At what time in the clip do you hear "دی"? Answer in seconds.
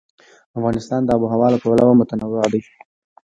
2.53-2.61